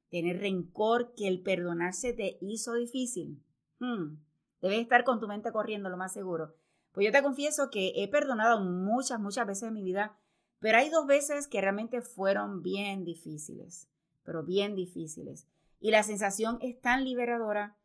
tener 0.09 0.39
rencor, 0.39 1.13
que 1.15 1.27
el 1.27 1.43
perdonarse 1.43 2.13
te 2.13 2.39
hizo 2.41 2.73
difícil? 2.73 3.43
Hmm. 3.77 4.17
Debes 4.59 4.79
estar 4.79 5.03
con 5.03 5.19
tu 5.19 5.27
mente 5.27 5.51
corriendo, 5.51 5.89
lo 5.89 5.97
más 5.97 6.11
seguro. 6.11 6.55
Pues 6.91 7.05
yo 7.05 7.11
te 7.11 7.21
confieso 7.21 7.69
que 7.69 7.93
he 7.95 8.07
perdonado 8.07 8.59
muchas, 8.61 9.19
muchas 9.19 9.45
veces 9.45 9.63
en 9.63 9.73
mi 9.73 9.83
vida, 9.83 10.17
pero 10.59 10.77
hay 10.77 10.89
dos 10.89 11.05
veces 11.07 11.47
que 11.47 11.61
realmente 11.61 12.01
fueron 12.01 12.61
bien 12.61 13.03
difíciles, 13.03 13.87
pero 14.23 14.43
bien 14.43 14.75
difíciles. 14.75 15.47
Y 15.79 15.91
la 15.91 16.03
sensación 16.03 16.57
es 16.61 16.79
tan 16.81 17.05
liberadora 17.05 17.77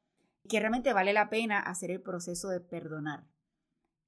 que 0.49 0.59
realmente 0.59 0.93
vale 0.93 1.13
la 1.13 1.31
pena 1.31 1.61
hacer 1.61 1.91
el 1.91 2.03
proceso 2.03 2.49
de 2.49 2.61
perdonar. 2.61 3.25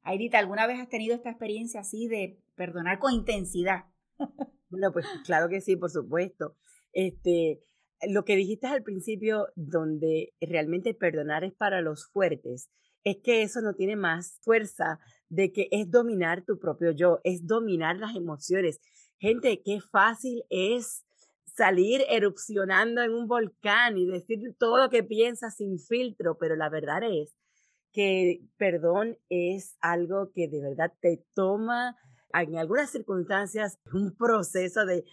Aidita, 0.03 0.39
¿alguna 0.39 0.67
vez 0.67 0.81
has 0.81 0.89
tenido 0.89 1.15
esta 1.15 1.31
experiencia 1.31 1.81
así 1.81 2.09
de 2.09 2.41
perdonar 2.55 2.99
con 2.99 3.13
intensidad? 3.13 3.87
Bueno, 4.69 4.91
pues 4.93 5.07
claro 5.25 5.49
que 5.49 5.61
sí, 5.61 5.77
por 5.77 5.93
supuesto. 5.93 6.57
Este, 6.93 7.61
lo 8.09 8.25
que 8.25 8.35
dijiste 8.35 8.67
al 8.67 8.83
principio, 8.83 9.47
donde 9.55 10.35
realmente 10.41 10.93
perdonar 10.93 11.45
es 11.45 11.55
para 11.55 11.81
los 11.83 12.09
fuertes, 12.09 12.69
es 13.07 13.19
que 13.23 13.43
eso 13.43 13.61
no 13.61 13.75
tiene 13.75 13.95
más 13.95 14.41
fuerza 14.43 14.99
de 15.29 15.53
que 15.53 15.69
es 15.71 15.89
dominar 15.89 16.45
tu 16.45 16.59
propio 16.59 16.91
yo, 16.91 17.21
es 17.23 17.47
dominar 17.47 17.99
las 17.99 18.17
emociones. 18.17 18.81
Gente, 19.21 19.63
qué 19.65 19.81
fácil 19.81 20.43
es 20.51 21.05
salir 21.45 22.03
erupcionando 22.09 23.03
en 23.03 23.13
un 23.13 23.29
volcán 23.29 23.97
y 23.97 24.07
decir 24.07 24.41
todo 24.59 24.79
lo 24.79 24.91
que 24.91 25.05
piensas 25.05 25.55
sin 25.55 25.79
filtro, 25.79 26.37
pero 26.37 26.57
la 26.57 26.69
verdad 26.69 27.01
es 27.05 27.37
que 27.93 28.43
perdón 28.57 29.17
es 29.29 29.77
algo 29.81 30.33
que 30.35 30.49
de 30.49 30.61
verdad 30.61 30.93
te 31.01 31.25
toma 31.33 31.97
en 32.35 32.59
algunas 32.59 32.91
circunstancias 32.91 33.79
un 33.95 34.17
proceso 34.17 34.85
de, 34.85 35.05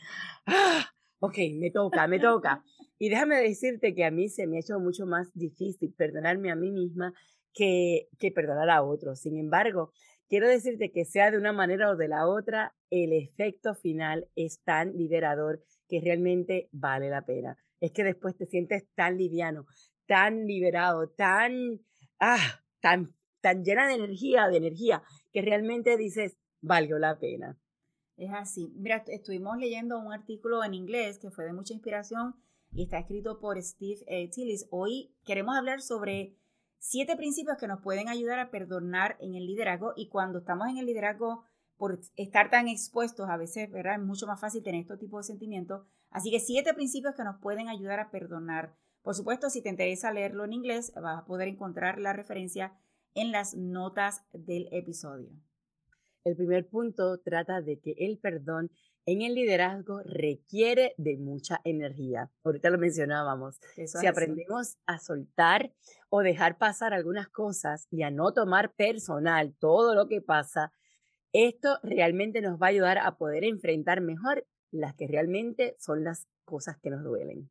ah, 0.48 0.84
ok, 1.20 1.38
me 1.60 1.70
toca, 1.70 2.08
me 2.08 2.20
toca. 2.20 2.64
Y 3.00 3.10
déjame 3.10 3.42
decirte 3.42 3.94
que 3.94 4.06
a 4.06 4.12
mí 4.12 4.30
se 4.30 4.48
me 4.48 4.56
ha 4.56 4.60
hecho 4.62 4.80
mucho 4.80 5.06
más 5.06 5.28
difícil 5.34 5.94
perdonarme 5.98 6.52
a 6.52 6.56
mí 6.56 6.72
misma 6.72 7.14
que, 7.54 8.10
perdonar 8.34 8.70
a 8.70 8.84
otros. 8.84 9.20
Sin 9.20 9.38
embargo, 9.38 9.92
quiero 10.28 10.48
decirte 10.48 10.92
que 10.92 11.06
sea 11.06 11.32
de 11.32 11.38
una 11.38 11.54
manera 11.54 11.90
o 11.90 11.96
de 11.96 12.08
la 12.08 12.28
otra, 12.28 12.76
el 12.90 13.14
efecto 13.14 13.76
final 13.76 14.28
es 14.36 14.62
tan 14.64 14.94
liberador 14.94 15.64
que 15.88 16.02
realmente 16.02 16.70
vale 16.72 17.10
la 17.10 17.26
pena. 17.26 17.58
Es 17.80 17.92
que 17.92 18.04
después 18.04 18.36
te 18.36 18.46
sientes 18.46 18.86
tan 18.96 19.18
liviano, 19.18 19.66
tan 20.08 20.46
liberado, 20.46 21.10
tan, 21.10 21.80
ah, 22.20 22.62
tan, 22.80 23.16
tan 23.42 23.64
llena 23.64 23.88
de 23.88 23.96
energía, 23.96 24.48
de 24.48 24.58
energía, 24.58 25.04
que 25.32 25.42
realmente 25.42 25.98
dices, 25.98 26.38
valió 26.62 26.98
la 26.98 27.20
pena. 27.20 27.60
Es 28.16 28.32
así. 28.32 28.72
Mira, 28.76 29.04
estuvimos 29.08 29.58
leyendo 29.58 30.00
un 30.00 30.14
artículo 30.14 30.64
en 30.64 30.74
inglés 30.74 31.20
que 31.20 31.32
fue 31.32 31.46
de 31.46 31.54
mucha 31.54 31.74
inspiración 31.74 32.36
y 32.72 32.84
está 32.84 33.00
escrito 33.00 33.40
por 33.40 33.62
Steve 33.62 34.00
eh, 34.08 34.30
Tillis. 34.30 34.68
Hoy 34.70 35.16
queremos 35.26 35.56
hablar 35.56 35.82
sobre 35.82 36.38
siete 36.86 37.16
principios 37.16 37.58
que 37.58 37.66
nos 37.66 37.82
pueden 37.82 38.10
ayudar 38.10 38.40
a 38.40 38.52
perdonar 38.52 39.16
en 39.22 39.36
el 39.36 39.48
liderazgo 39.48 39.94
y 39.96 40.10
cuando 40.10 40.40
estamos 40.40 40.68
en 40.68 40.78
el 40.78 40.86
liderazgo 40.86 41.46
por 41.78 42.02
estar 42.18 42.50
tan 42.50 42.68
expuestos 42.68 43.30
a 43.30 43.38
veces, 43.38 43.72
¿verdad? 43.72 43.96
Es 43.96 44.02
mucho 44.02 44.28
más 44.28 44.42
fácil 44.42 44.64
tener 44.64 44.82
este 44.82 44.98
tipo 44.98 45.18
de 45.18 45.24
sentimientos. 45.24 45.88
Así 46.10 46.30
que 46.30 46.42
siete 46.42 46.74
principios 46.74 47.16
que 47.16 47.24
nos 47.24 47.40
pueden 47.40 47.70
ayudar 47.70 48.02
a 48.02 48.12
perdonar. 48.12 48.76
Por 49.02 49.16
supuesto, 49.16 49.50
si 49.50 49.64
te 49.64 49.70
interesa 49.70 50.12
leerlo 50.12 50.44
en 50.44 50.52
inglés, 50.52 50.92
vas 51.02 51.22
a 51.22 51.26
poder 51.26 51.48
encontrar 51.48 52.00
la 52.00 52.12
referencia 52.12 52.78
en 53.16 53.32
las 53.32 53.56
notas 53.56 54.26
del 54.34 54.68
episodio. 54.74 55.30
El 56.26 56.36
primer 56.36 56.68
punto 56.68 57.18
trata 57.20 57.62
de 57.62 57.80
que 57.80 57.96
el 57.98 58.20
perdón 58.20 58.72
en 59.06 59.22
el 59.22 59.36
liderazgo 59.36 60.02
requiere 60.06 60.94
de 60.98 61.18
mucha 61.18 61.60
energía. 61.64 62.32
Ahorita 62.44 62.70
lo 62.70 62.78
mencionábamos. 62.78 63.60
si 63.86 64.08
aprendemos 64.08 64.78
a 64.86 65.00
soltar 65.00 65.74
o 66.10 66.22
dejar 66.22 66.58
pasar 66.58 66.94
algunas 66.94 67.28
cosas 67.28 67.88
y 67.92 68.04
a 68.04 68.12
no 68.12 68.34
tomar 68.34 68.74
personal 68.74 69.54
todo 69.60 69.94
lo 69.96 70.08
que 70.08 70.22
pasa, 70.22 70.72
esto 71.34 71.80
realmente 71.84 72.42
nos 72.42 72.62
va 72.62 72.68
a 72.68 72.70
ayudar 72.70 72.98
a 72.98 73.18
poder 73.18 73.44
enfrentar 73.44 74.02
mejor 74.02 74.46
las 74.72 74.96
que 74.96 75.08
realmente 75.08 75.76
son 75.80 76.04
las 76.04 76.28
cosas 76.46 76.78
que 76.78 76.90
nos 76.90 77.04
duelen. 77.04 77.50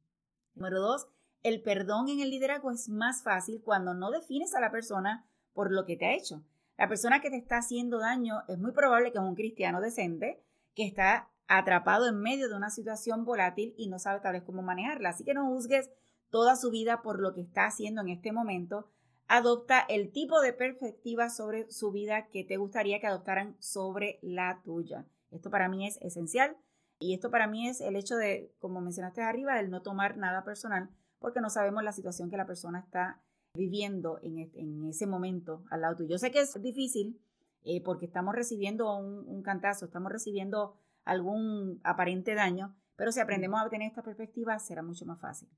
Número 0.55 0.81
dos, 0.81 1.07
el 1.43 1.63
perdón 1.63 2.09
en 2.09 2.21
el 2.21 2.31
liderazgo 2.31 2.71
es 2.71 2.89
más 2.89 3.23
fácil 3.23 3.61
cuando 3.63 3.95
no 3.95 4.11
defines 4.11 4.55
a 4.55 4.61
la 4.61 4.71
persona 4.71 5.27
por 5.53 5.73
lo 5.73 5.85
que 5.85 5.97
te 5.97 6.07
ha 6.07 6.15
hecho. 6.15 6.43
La 6.79 6.89
persona 6.89 7.21
que 7.21 7.31
te 7.31 7.37
está 7.37 7.59
haciendo 7.59 7.99
daño 7.99 8.43
es 8.49 8.59
muy 8.59 8.73
probable 8.73 9.13
que 9.13 9.19
es 9.19 9.25
un 9.25 9.35
cristiano 9.35 9.81
decente 9.81 10.43
que 10.75 10.87
está 10.87 11.32
atrapado 11.59 12.09
en 12.09 12.21
medio 12.21 12.49
de 12.49 12.55
una 12.55 12.71
situación 12.71 13.25
volátil 13.25 13.75
y 13.77 13.89
no 13.89 13.99
sabe 13.99 14.21
tal 14.21 14.33
vez 14.33 14.43
cómo 14.43 14.63
manejarla. 14.63 15.11
Así 15.11 15.25
que 15.25 15.35
no 15.35 15.47
juzgues 15.47 15.91
toda 16.31 16.57
su 16.57 16.71
vida 16.71 17.03
por 17.03 17.21
lo 17.21 17.35
que 17.35 17.43
está 17.43 17.67
haciendo 17.67 18.01
en 18.01 18.09
este 18.09 18.33
momento. 18.33 18.91
Adopta 19.29 19.81
el 19.81 20.13
tipo 20.13 20.41
de 20.41 20.53
perspectiva 20.53 21.31
sobre 21.31 21.71
su 21.71 21.93
vida 21.93 22.29
que 22.29 22.45
te 22.45 22.57
gustaría 22.57 23.01
que 23.01 23.07
adoptaran 23.07 23.57
sobre 23.61 24.19
la 24.23 24.61
tuya. 24.65 25.07
Esto 25.31 25.51
para 25.51 25.69
mí 25.69 25.87
es 25.87 25.99
esencial 26.03 26.57
y 26.99 27.15
esto 27.15 27.31
para 27.31 27.47
mí 27.47 27.69
es 27.69 27.81
el 27.81 27.97
hecho 27.97 28.17
de, 28.17 28.53
como 28.59 28.81
mencionaste 28.81 29.23
arriba, 29.23 29.59
el 29.61 29.71
no 29.71 29.83
tomar 29.83 30.17
nada 30.17 30.45
personal 30.45 30.91
porque 31.23 31.41
no 31.41 31.49
sabemos 31.49 31.83
la 31.83 31.93
situación 31.93 32.29
que 32.29 32.37
la 32.37 32.47
persona 32.47 32.81
está 32.81 33.23
viviendo 33.55 34.19
en, 34.23 34.85
ese 34.89 35.07
momento 35.07 35.65
al 35.71 35.83
lado 35.83 35.97
tuyo. 35.97 36.11
Yo 36.11 36.19
sé 36.19 36.31
que 36.31 36.41
es 36.41 36.61
difícil 36.61 37.19
eh, 37.65 37.83
porque 37.83 38.07
estamos 38.07 38.35
recibiendo 38.35 38.95
un, 38.97 39.43
cantazo, 39.43 39.87
estamos 39.87 40.11
recibiendo 40.11 40.77
algún 41.05 41.81
aparente 41.85 42.35
daño, 42.35 42.77
pero 42.97 43.13
si 43.13 43.21
aprendemos 43.21 43.61
a 43.61 43.69
tener 43.69 43.89
esta 43.89 44.03
perspectiva 44.03 44.59
será 44.59 44.83
mucho 44.83 45.05
más 45.07 45.21
fácil. 45.21 45.49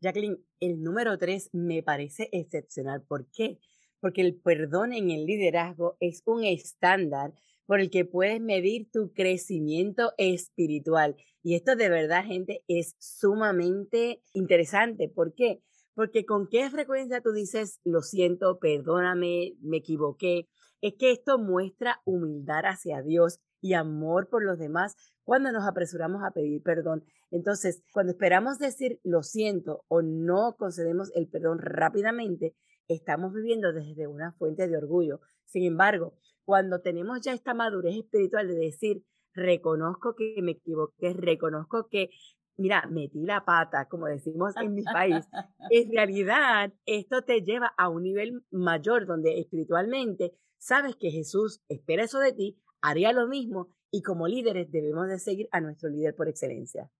Jacqueline, 0.00 0.44
el 0.60 0.82
número 0.82 1.18
tres 1.18 1.50
me 1.52 1.82
parece 1.82 2.28
excepcional. 2.32 3.02
¿Por 3.02 3.28
qué? 3.30 3.58
Porque 4.00 4.20
el 4.20 4.36
perdón 4.36 4.92
en 4.92 5.10
el 5.10 5.26
liderazgo 5.26 5.96
es 5.98 6.22
un 6.24 6.44
estándar 6.44 7.34
por 7.66 7.80
el 7.80 7.90
que 7.90 8.04
puedes 8.04 8.40
medir 8.40 8.90
tu 8.90 9.12
crecimiento 9.12 10.12
espiritual. 10.16 11.16
Y 11.42 11.54
esto 11.54 11.76
de 11.76 11.88
verdad, 11.88 12.24
gente, 12.24 12.64
es 12.68 12.94
sumamente 12.98 14.22
interesante. 14.32 15.08
¿Por 15.08 15.34
qué? 15.34 15.62
Porque 15.94 16.24
con 16.24 16.48
qué 16.48 16.70
frecuencia 16.70 17.20
tú 17.20 17.32
dices, 17.32 17.80
lo 17.84 18.02
siento, 18.02 18.58
perdóname, 18.58 19.56
me 19.60 19.78
equivoqué. 19.78 20.48
Es 20.80 20.94
que 20.94 21.10
esto 21.10 21.38
muestra 21.38 22.00
humildad 22.04 22.64
hacia 22.66 23.02
Dios 23.02 23.40
y 23.60 23.74
amor 23.74 24.28
por 24.28 24.44
los 24.44 24.58
demás 24.58 24.96
cuando 25.24 25.52
nos 25.52 25.66
apresuramos 25.66 26.22
a 26.24 26.30
pedir 26.30 26.62
perdón. 26.62 27.04
Entonces, 27.30 27.82
cuando 27.92 28.12
esperamos 28.12 28.58
decir 28.58 29.00
lo 29.04 29.22
siento 29.22 29.84
o 29.88 30.02
no 30.02 30.56
concedemos 30.58 31.10
el 31.14 31.28
perdón 31.28 31.58
rápidamente, 31.60 32.54
estamos 32.88 33.32
viviendo 33.32 33.72
desde 33.72 34.06
una 34.06 34.32
fuente 34.32 34.68
de 34.68 34.76
orgullo. 34.76 35.20
Sin 35.44 35.64
embargo, 35.64 36.14
cuando 36.44 36.80
tenemos 36.80 37.20
ya 37.20 37.34
esta 37.34 37.52
madurez 37.52 37.96
espiritual 37.96 38.48
de 38.48 38.54
decir, 38.54 39.04
reconozco 39.34 40.14
que 40.14 40.34
me 40.42 40.52
equivoqué, 40.52 41.12
reconozco 41.12 41.88
que 41.88 42.10
mira, 42.58 42.86
metí 42.90 43.24
la 43.24 43.44
pata, 43.44 43.86
como 43.88 44.06
decimos 44.06 44.54
en 44.60 44.74
mi 44.74 44.82
país, 44.82 45.24
en 45.70 45.90
realidad 45.90 46.72
esto 46.84 47.22
te 47.22 47.40
lleva 47.42 47.72
a 47.78 47.88
un 47.88 48.02
nivel 48.02 48.42
mayor 48.50 49.06
donde 49.06 49.38
espiritualmente 49.38 50.32
sabes 50.58 50.96
que 50.96 51.10
Jesús 51.10 51.62
espera 51.68 52.02
eso 52.02 52.18
de 52.18 52.32
ti, 52.32 52.58
haría 52.80 53.12
lo 53.12 53.26
mismo 53.26 53.68
y 53.90 54.02
como 54.02 54.28
líderes 54.28 54.70
debemos 54.70 55.08
de 55.08 55.18
seguir 55.18 55.48
a 55.52 55.60
nuestro 55.60 55.88
líder 55.88 56.14
por 56.14 56.28
excelencia. 56.28 56.90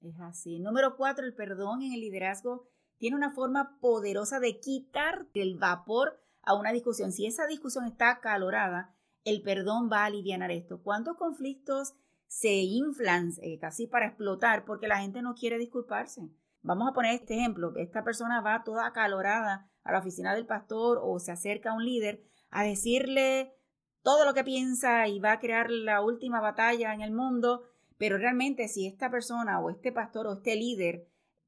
Es 0.00 0.18
así. 0.20 0.60
Número 0.60 0.96
cuatro, 0.96 1.26
el 1.26 1.34
perdón 1.34 1.82
en 1.82 1.92
el 1.92 2.00
liderazgo 2.00 2.68
tiene 2.98 3.16
una 3.16 3.30
forma 3.30 3.78
poderosa 3.80 4.40
de 4.40 4.60
quitar 4.60 5.26
el 5.34 5.56
vapor 5.56 6.20
a 6.42 6.54
una 6.54 6.72
discusión. 6.72 7.12
Si 7.12 7.26
esa 7.26 7.46
discusión 7.46 7.84
está 7.84 8.10
acalorada, 8.10 8.94
el 9.24 9.42
perdón 9.42 9.88
va 9.90 10.02
a 10.02 10.06
aliviar 10.06 10.50
esto. 10.50 10.82
¿Cuántos 10.82 11.16
conflictos 11.16 11.94
se 12.28 12.52
inflan 12.52 13.32
eh, 13.42 13.58
casi 13.58 13.86
para 13.86 14.06
explotar 14.06 14.64
porque 14.64 14.86
la 14.86 15.00
gente 15.00 15.22
no 15.22 15.34
quiere 15.34 15.58
disculparse. 15.58 16.28
Vamos 16.60 16.88
a 16.88 16.92
poner 16.92 17.14
este 17.14 17.34
ejemplo. 17.34 17.72
Esta 17.76 18.04
persona 18.04 18.40
va 18.40 18.62
toda 18.64 18.86
acalorada 18.86 19.70
a 19.82 19.92
la 19.92 19.98
oficina 19.98 20.34
del 20.34 20.46
pastor 20.46 21.00
o 21.02 21.18
se 21.18 21.32
acerca 21.32 21.70
a 21.70 21.74
un 21.74 21.84
líder 21.84 22.22
a 22.50 22.62
decirle 22.64 23.54
todo 24.02 24.24
lo 24.24 24.34
que 24.34 24.44
piensa 24.44 25.08
y 25.08 25.18
va 25.18 25.32
a 25.32 25.40
crear 25.40 25.70
la 25.70 26.00
última 26.00 26.40
batalla 26.40 26.94
en 26.94 27.02
el 27.02 27.12
mundo, 27.12 27.64
pero 27.98 28.16
realmente 28.18 28.68
si 28.68 28.86
esta 28.86 29.10
persona 29.10 29.60
o 29.60 29.70
este 29.70 29.92
pastor 29.92 30.26
o 30.26 30.34
este 30.34 30.56
líder 30.56 31.06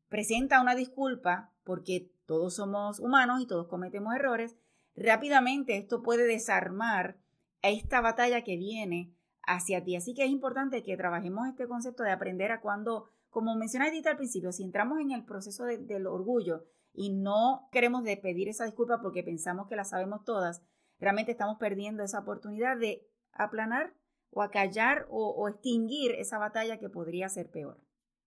presenta 0.08 0.60
una 0.60 0.74
disculpa, 0.74 1.52
porque 1.64 2.10
todos 2.26 2.54
somos 2.54 3.00
humanos 3.00 3.40
y 3.40 3.46
todos 3.46 3.68
cometemos 3.68 4.14
errores, 4.14 4.56
rápidamente 4.96 5.76
esto 5.76 6.02
puede 6.02 6.26
desarmar 6.26 7.16
a 7.62 7.70
esta 7.70 8.00
batalla 8.00 8.42
que 8.42 8.56
viene 8.56 9.14
hacia 9.42 9.82
ti. 9.82 9.96
Así 9.96 10.14
que 10.14 10.24
es 10.24 10.30
importante 10.30 10.82
que 10.82 10.96
trabajemos 10.96 11.48
este 11.48 11.68
concepto 11.68 12.02
de 12.02 12.10
aprender 12.10 12.52
a 12.52 12.60
cuando, 12.60 13.08
como 13.30 13.54
mencionaste 13.54 14.08
al 14.08 14.16
principio, 14.16 14.52
si 14.52 14.62
entramos 14.62 15.00
en 15.00 15.12
el 15.12 15.24
proceso 15.24 15.64
del 15.64 16.06
orgullo 16.06 16.64
y 16.92 17.10
no 17.10 17.68
queremos 17.72 18.04
de 18.04 18.16
pedir 18.16 18.48
esa 18.48 18.64
disculpa 18.64 19.00
porque 19.00 19.22
pensamos 19.22 19.68
que 19.68 19.76
la 19.76 19.84
sabemos 19.84 20.24
todas, 20.24 20.62
realmente 21.00 21.32
estamos 21.32 21.58
perdiendo 21.58 22.02
esa 22.02 22.20
oportunidad 22.20 22.78
de 22.78 23.06
aplanar 23.32 23.94
o 24.30 24.42
acallar 24.42 25.06
o, 25.08 25.30
o 25.30 25.48
extinguir 25.48 26.12
esa 26.12 26.38
batalla 26.38 26.78
que 26.78 26.88
podría 26.88 27.28
ser 27.28 27.50
peor. 27.50 27.80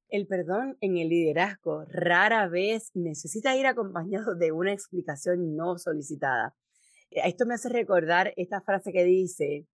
El 0.09 0.27
perdón 0.27 0.77
en 0.81 0.97
el 0.97 1.09
liderazgo 1.09 1.85
rara 1.85 2.47
vez 2.47 2.91
necesita 2.93 3.55
ir 3.55 3.65
acompañado 3.65 4.35
de 4.35 4.51
una 4.51 4.73
explicación 4.73 5.55
no 5.55 5.77
solicitada. 5.77 6.55
Esto 7.09 7.45
me 7.45 7.53
hace 7.53 7.69
recordar 7.69 8.33
esta 8.35 8.61
frase 8.61 8.91
que 8.91 9.03
dice, 9.03 9.67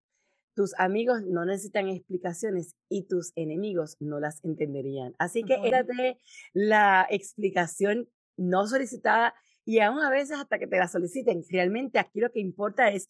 tus 0.56 0.74
amigos 0.78 1.22
no 1.26 1.46
necesitan 1.46 1.88
explicaciones 1.88 2.76
y 2.90 3.08
tus 3.08 3.32
enemigos 3.36 3.96
no 4.00 4.20
las 4.20 4.44
entenderían. 4.44 5.16
Así 5.18 5.44
que 5.44 5.56
érate 5.64 6.20
la 6.54 7.08
explicación 7.10 8.10
no 8.36 8.68
solicitada 8.68 9.34
y 9.70 9.82
aún 9.82 10.00
a 10.00 10.10
veces 10.10 10.40
hasta 10.40 10.58
que 10.58 10.66
te 10.66 10.80
la 10.80 10.88
soliciten. 10.88 11.44
Realmente 11.48 12.00
aquí 12.00 12.20
lo 12.20 12.32
que 12.32 12.40
importa 12.40 12.90
es 12.90 13.08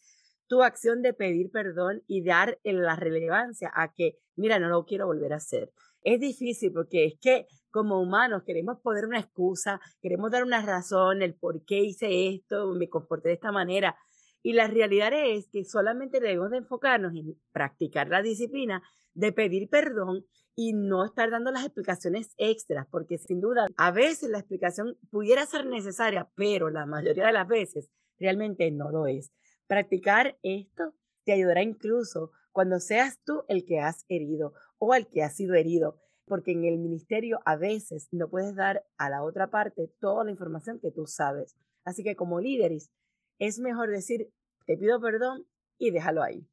tu 0.48 0.62
acción 0.62 1.02
de 1.02 1.14
pedir 1.14 1.52
perdón 1.52 2.04
y 2.06 2.22
dar 2.22 2.60
la 2.66 2.98
relevancia 2.98 3.72
a 3.74 3.94
que, 3.94 4.18
mira, 4.36 4.60
no 4.60 4.68
lo 4.68 4.84
quiero 4.84 5.06
volver 5.06 5.32
a 5.32 5.38
hacer. 5.38 5.72
Es 6.02 6.20
difícil 6.20 6.74
porque 6.74 7.06
es 7.06 7.14
que 7.22 7.48
como 7.72 8.02
humanos 8.02 8.44
queremos 8.46 8.78
poner 8.82 9.06
una 9.06 9.22
excusa, 9.22 9.80
queremos 10.02 10.32
dar 10.32 10.44
una 10.44 10.62
razón, 10.62 11.22
el 11.22 11.34
por 11.34 11.64
qué 11.64 11.80
hice 11.80 12.28
esto, 12.28 12.74
me 12.74 12.90
comporté 12.90 13.30
de 13.30 13.36
esta 13.36 13.54
manera, 13.54 13.96
y 14.42 14.54
la 14.54 14.68
realidad 14.68 15.12
es 15.14 15.50
que 15.50 15.66
solamente 15.66 16.20
debemos 16.20 16.52
de 16.52 16.58
enfocarnos 16.58 17.14
en 17.16 17.36
practicar 17.52 18.08
la 18.08 18.22
disciplina 18.22 18.82
de 19.14 19.34
pedir 19.34 19.70
perdón 19.70 20.26
y 20.56 20.74
no 20.74 21.06
estar 21.06 21.30
dando 21.30 21.52
las 21.52 21.66
explicaciones 21.66 22.34
extras, 22.38 22.88
porque 22.90 23.18
sin 23.18 23.42
duda 23.42 23.68
a 23.78 23.92
veces 23.92 24.30
la 24.30 24.40
explicación 24.40 24.98
pudiera 25.10 25.46
ser 25.46 25.66
necesaria, 25.66 26.30
pero 26.36 26.70
la 26.70 26.86
mayoría 26.86 27.28
de 27.28 27.34
las 27.34 27.48
veces 27.48 27.90
realmente 28.18 28.70
no 28.72 28.92
lo 28.92 29.08
es. 29.08 29.32
Practicar 29.68 30.38
esto 30.44 30.94
te 31.24 31.34
ayudará 31.34 31.62
incluso 31.62 32.32
cuando 32.52 32.80
seas 32.80 33.20
tú 33.24 33.44
el 33.48 33.66
que 33.66 33.80
has 33.80 34.06
herido 34.10 34.54
o 34.80 34.96
el 34.96 35.08
que 35.08 35.24
ha 35.24 35.30
sido 35.30 35.56
herido, 35.56 36.00
porque 36.26 36.52
en 36.52 36.66
el 36.66 36.78
ministerio 36.78 37.40
a 37.46 37.56
veces 37.56 38.08
no 38.12 38.30
puedes 38.30 38.56
dar 38.56 38.86
a 38.98 39.10
la 39.10 39.24
otra 39.24 39.50
parte 39.50 39.92
toda 40.00 40.24
la 40.24 40.32
información 40.32 40.80
que 40.80 40.92
tú 40.92 41.06
sabes. 41.08 41.56
Así 41.84 42.04
que 42.04 42.16
como 42.16 42.40
líderes 42.40 42.92
es 43.40 43.60
mejor 43.60 43.90
decir, 43.90 44.32
te 44.66 44.78
pido 44.78 45.02
perdón 45.02 45.48
y 45.78 45.92
déjalo 45.92 46.22
ahí. 46.22 46.48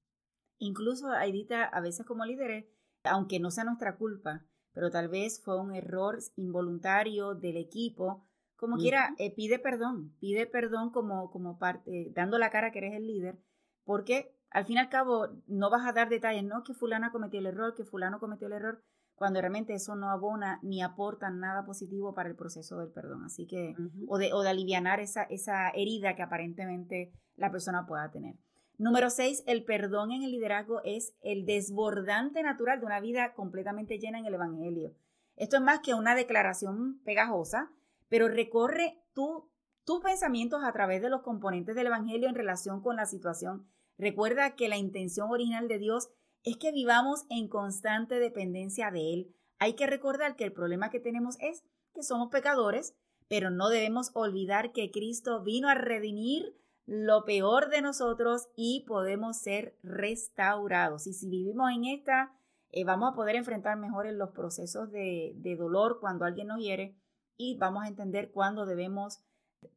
Incluso, 0.59 1.11
Aidita, 1.11 1.65
a 1.65 1.81
veces 1.81 2.07
como 2.07 2.25
líderes, 2.25 2.65
aunque 3.05 3.39
no 3.41 3.51
sea 3.51 3.65
nuestra 3.65 3.97
culpa, 3.97 4.47
pero 4.73 4.91
tal 4.91 5.09
vez 5.09 5.43
fue 5.43 5.61
un 5.61 5.75
error 5.75 6.19
involuntario 6.37 7.35
del 7.35 7.57
equipo, 7.57 8.27
como 8.57 8.79
quiera, 8.79 9.15
eh, 9.19 9.35
pide 9.35 9.59
perdón, 9.59 10.15
pide 10.19 10.47
perdón 10.47 10.91
como, 10.91 11.31
como 11.31 11.59
parte, 11.59 12.11
dando 12.15 12.39
la 12.39 12.51
cara 12.51 12.73
que 12.73 12.79
eres 12.79 12.95
el 12.95 13.07
líder, 13.07 13.39
porque 13.85 14.35
al 14.51 14.65
fin 14.65 14.77
y 14.77 14.79
al 14.79 14.89
cabo 14.89 15.29
no 15.47 15.69
vas 15.69 15.87
a 15.87 15.93
dar 15.93 16.09
detalles, 16.09 16.45
no 16.45 16.63
que 16.65 16.73
fulana 16.73 17.13
cometió 17.13 17.39
el 17.39 17.47
error, 17.47 17.75
que 17.75 17.85
fulano 17.85 18.19
cometió 18.19 18.47
el 18.47 18.55
error, 18.55 18.83
cuando 19.17 19.41
realmente 19.41 19.75
eso 19.75 19.97
no 19.97 20.11
abona 20.11 20.61
ni 20.63 20.83
aporta 20.83 21.31
nada 21.31 21.65
positivo 21.65 22.15
para 22.15 22.29
el 22.29 22.37
proceso 22.37 22.79
del 22.79 22.91
perdón. 22.91 23.25
Así 23.25 23.47
que, 23.47 23.75
o, 24.07 24.19
de, 24.19 24.33
o 24.33 24.43
de 24.43 24.51
aliviar 24.51 25.01
esa, 25.01 25.25
esa 25.25 25.71
herida 25.71 26.15
que 26.15 26.23
aparentemente 26.23 27.13
la 27.35 27.51
persona 27.51 27.87
pueda 27.87 28.11
tener. 28.11 28.37
Número 28.79 29.09
seis, 29.09 29.43
el 29.47 29.65
perdón 29.65 30.13
en 30.13 30.23
el 30.23 30.33
liderazgo 30.33 30.83
es 30.85 31.15
el 31.23 31.47
desbordante 31.47 32.43
natural 32.43 32.79
de 32.79 32.87
una 32.87 33.01
vida 33.01 33.33
completamente 33.33 33.99
llena 33.99 34.19
en 34.19 34.27
el 34.27 34.35
Evangelio. 34.35 34.95
Esto 35.35 35.57
es 35.57 35.63
más 35.63 35.81
que 35.81 35.95
una 35.95 36.15
declaración 36.15 37.01
pegajosa, 37.05 37.71
pero 38.09 38.29
recorre 38.29 39.03
tú, 39.15 39.51
tus 39.85 40.03
pensamientos 40.03 40.63
a 40.63 40.73
través 40.73 41.01
de 41.01 41.09
los 41.09 41.23
componentes 41.23 41.75
del 41.75 41.87
Evangelio 41.87 42.29
en 42.29 42.35
relación 42.35 42.83
con 42.83 42.97
la 42.97 43.07
situación. 43.07 43.67
Recuerda 43.97 44.57
que 44.57 44.69
la 44.69 44.77
intención 44.77 45.31
original 45.31 45.69
de 45.69 45.79
Dios 45.79 46.11
es 46.47 46.57
que 46.57 46.71
vivamos 46.71 47.27
en 47.29 47.49
constante 47.49 48.21
dependencia 48.21 48.93
de 48.93 49.13
Él. 49.13 49.37
Hay 49.59 49.75
que 49.75 49.89
recordar 49.89 50.37
que 50.37 50.45
el 50.45 50.53
problema 50.53 50.91
que 50.91 51.01
tenemos 51.01 51.37
es 51.41 51.65
que 51.93 52.05
somos 52.05 52.31
pecadores, 52.31 52.95
pero 53.29 53.51
no 53.51 53.69
debemos 53.69 54.13
olvidar 54.15 54.73
que 54.73 54.93
Cristo 54.93 55.43
vino 55.43 55.69
a 55.69 55.75
redimir 55.75 56.57
lo 56.87 57.25
peor 57.25 57.69
de 57.69 57.83
nosotros 57.83 58.49
y 58.55 58.85
podemos 58.87 59.39
ser 59.39 59.77
restaurados. 59.83 61.09
Y 61.09 61.15
si 61.15 61.29
vivimos 61.29 61.73
en 61.73 61.85
esta, 61.87 62.33
eh, 62.71 62.85
vamos 62.85 63.11
a 63.11 63.17
poder 63.17 63.35
enfrentar 63.35 63.77
mejor 63.77 64.07
los 64.13 64.31
procesos 64.31 64.93
de, 64.93 65.33
de 65.39 65.57
dolor 65.57 65.99
cuando 66.01 66.25
alguien 66.25 66.47
nos 66.47 66.61
hiere 66.61 66.97
y 67.37 67.57
vamos 67.57 67.83
a 67.83 67.89
entender 67.89 68.31
cuándo 68.31 68.67
debemos 68.67 69.19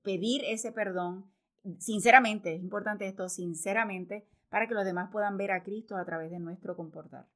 pedir 0.04 0.44
ese 0.46 0.72
perdón. 0.72 1.32
Sinceramente, 1.80 2.54
es 2.54 2.62
importante 2.62 3.08
esto, 3.08 3.28
sinceramente, 3.28 4.28
para 4.50 4.68
que 4.68 4.74
los 4.74 4.86
demás 4.86 5.10
puedan 5.12 5.38
ver 5.38 5.52
a 5.52 5.64
Cristo 5.64 5.96
a 5.96 6.06
través 6.06 6.32
de 6.32 6.40
nuestro 6.40 6.76
comportar. 6.76 7.28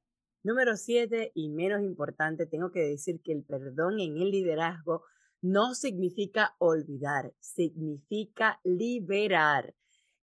Número 0.42 0.76
siete, 0.76 1.32
y 1.34 1.48
menos 1.48 1.82
importante, 1.82 2.46
tengo 2.46 2.70
que 2.70 2.80
decir 2.80 3.22
que 3.22 3.32
el 3.32 3.44
perdón 3.44 3.98
en 3.98 4.18
el 4.18 4.30
liderazgo 4.30 5.04
no 5.40 5.74
significa 5.74 6.54
olvidar, 6.58 7.32
significa 7.40 8.60
liberar. 8.62 9.74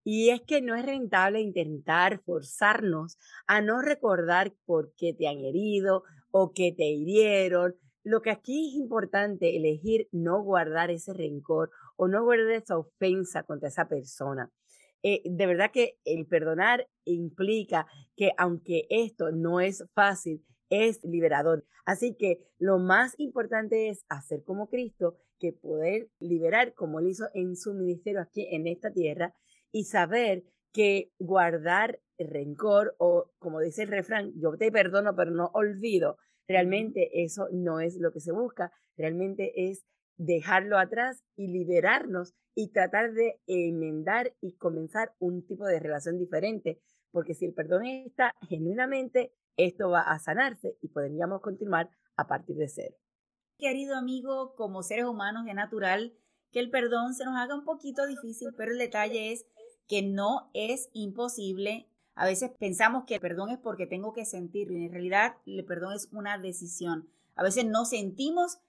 Y 0.04 0.30
es 0.30 0.42
que 0.42 0.62
no 0.62 0.76
es 0.76 0.86
rentable 0.86 1.42
intentar 1.42 2.22
forzarnos 2.24 3.18
a 3.46 3.62
no 3.62 3.82
recordar 3.82 4.54
por 4.66 4.94
qué 4.96 5.14
te 5.14 5.28
han 5.28 5.40
herido 5.40 6.04
o 6.32 6.54
que 6.54 6.72
te 6.72 6.86
hirieron. 6.86 7.76
Lo 8.04 8.22
que 8.22 8.32
aquí 8.32 8.70
es 8.70 8.76
importante, 8.76 9.56
elegir 9.56 10.08
no 10.12 10.42
guardar 10.42 10.90
ese 10.90 11.14
rencor 11.14 11.70
o 11.98 12.08
no 12.08 12.24
guardar 12.24 12.52
esa 12.52 12.78
ofensa 12.78 13.44
contra 13.44 13.70
esa 13.70 13.88
persona. 13.88 14.52
Eh, 15.04 15.22
de 15.26 15.48
verdad 15.48 15.72
que 15.72 15.98
el 16.06 16.26
perdonar 16.28 16.88
implica 17.06 17.88
que 18.16 18.32
aunque 18.38 18.86
esto 18.90 19.32
no 19.32 19.60
es 19.60 19.86
fácil, 19.94 20.44
es 20.70 21.04
liberador. 21.04 21.66
Así 21.86 22.16
que 22.16 22.40
lo 22.60 22.80
más 22.80 23.14
importante 23.18 23.90
es 23.90 24.06
hacer 24.10 24.44
como 24.44 24.70
Cristo, 24.70 25.18
que 25.40 25.54
poder 25.54 26.10
liberar 26.20 26.74
como 26.74 27.00
él 27.00 27.08
hizo 27.08 27.26
en 27.34 27.56
su 27.56 27.74
ministerio 27.74 28.22
aquí 28.22 28.48
en 28.52 28.68
esta 28.68 28.92
tierra 28.92 29.34
y 29.72 29.86
saber 29.86 30.44
que 30.72 31.12
guardar 31.20 32.00
rencor 32.18 32.96
o 33.00 33.32
como 33.40 33.60
dice 33.60 33.84
el 33.84 33.90
refrán, 33.90 34.32
yo 34.40 34.56
te 34.58 34.72
perdono 34.72 35.16
pero 35.16 35.32
no 35.32 35.50
olvido, 35.54 36.18
realmente 36.48 37.24
eso 37.24 37.48
no 37.52 37.80
es 37.80 37.98
lo 37.98 38.12
que 38.12 38.20
se 38.20 38.32
busca, 38.32 38.72
realmente 38.96 39.70
es 39.70 39.84
dejarlo 40.18 40.78
atrás 40.78 41.24
y 41.36 41.48
liberarnos 41.48 42.34
y 42.54 42.70
tratar 42.70 43.14
de 43.14 43.40
enmendar 43.48 44.34
y 44.42 44.54
comenzar 44.54 45.14
un 45.20 45.46
tipo 45.46 45.66
de 45.66 45.80
relación 45.80 46.18
diferente, 46.18 46.82
porque 47.12 47.34
si 47.34 47.46
el 47.46 47.54
perdón 47.54 47.86
está 47.86 48.34
genuinamente 48.48 49.34
esto 49.58 49.90
va 49.90 50.02
a 50.02 50.20
sanarse 50.20 50.78
y 50.82 50.88
podríamos 50.88 51.42
continuar 51.42 51.90
a 52.16 52.28
partir 52.28 52.56
de 52.56 52.68
cero. 52.68 52.96
Querido 53.58 53.96
amigo, 53.96 54.56
como 54.56 54.84
seres 54.84 55.06
humanos 55.06 55.46
es 55.48 55.56
natural 55.56 56.14
que 56.52 56.60
el 56.60 56.70
perdón 56.70 57.14
se 57.14 57.26
nos 57.26 57.38
haga 57.38 57.56
un 57.56 57.64
poquito 57.64 58.06
difícil, 58.08 58.50
pero 58.58 58.72
el 58.72 58.78
detalle 58.78 59.32
es 59.32 59.46
que 59.88 60.02
no 60.02 60.50
es 60.54 60.90
imposible. 60.94 61.88
A 62.16 62.26
veces 62.26 62.52
pensamos 62.60 63.06
que 63.06 63.16
el 63.16 63.22
perdón 63.22 63.50
es 63.50 63.58
porque 63.58 63.88
tengo 63.88 64.14
que 64.14 64.26
sentirlo 64.26 64.78
y 64.78 64.86
en 64.86 64.92
realidad 64.92 65.38
el 65.46 65.64
perdón 65.66 65.94
es 65.94 66.10
una 66.12 66.38
decisión. 66.38 67.10
A 67.36 67.44
veces 67.44 67.66
no 67.66 67.86
sentimos 67.86 68.60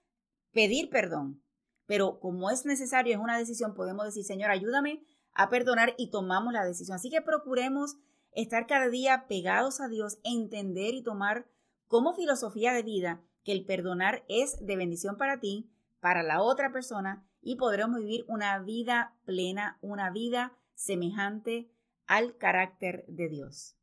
pedir 0.52 0.90
perdón, 0.90 1.42
pero 1.87 2.21
como 2.21 2.50
es 2.50 2.64
necesario, 2.64 3.14
es 3.14 3.20
una 3.20 3.38
decisión, 3.38 3.74
podemos 3.74 4.05
decir, 4.05 4.24
Señor, 4.24 4.50
ayúdame 4.50 5.05
a 5.35 5.48
perdonar 5.48 5.94
y 5.98 6.11
tomamos 6.11 6.53
la 6.53 6.64
decisión. 6.64 6.96
Así 6.96 7.11
que 7.11 7.22
procuremos 7.22 7.96
estar 8.33 8.66
cada 8.66 8.88
día 8.88 9.26
pegados 9.29 9.81
a 9.81 9.88
Dios, 9.88 10.18
entender 10.24 10.94
y 10.94 11.03
tomar 11.03 11.46
como 11.88 12.14
filosofía 12.14 12.72
de 12.72 12.83
vida 12.83 13.20
que 13.44 13.53
el 13.53 13.64
perdonar 13.64 14.24
es 14.29 14.64
de 14.64 14.76
bendición 14.76 15.16
para 15.16 15.40
ti, 15.40 15.70
para 16.00 16.22
la 16.22 16.40
otra 16.42 16.72
persona 16.72 17.26
y 17.42 17.57
podremos 17.57 17.98
vivir 17.98 18.24
una 18.29 18.59
vida 18.61 19.14
plena, 19.24 19.79
una 19.83 20.11
vida 20.11 20.57
semejante 20.74 21.70
al 22.07 22.37
carácter 22.37 23.05
de 23.09 23.29
Dios. 23.29 23.76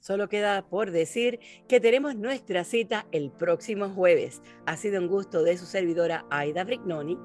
Solo 0.00 0.28
queda 0.28 0.62
por 0.62 0.90
decir 0.90 1.40
que 1.68 1.80
tenemos 1.80 2.14
nuestra 2.14 2.64
cita 2.64 3.06
el 3.12 3.30
próximo 3.30 3.88
jueves. 3.88 4.42
Ha 4.64 4.76
sido 4.76 5.00
un 5.00 5.08
gusto 5.08 5.42
de 5.42 5.58
su 5.58 5.66
servidora 5.66 6.24
Aida 6.30 6.64
Brignoni 6.64 7.18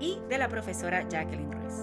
y 0.00 0.18
de 0.28 0.38
la 0.38 0.48
profesora 0.48 1.06
Jacqueline 1.08 1.50
Ruiz. 1.50 1.74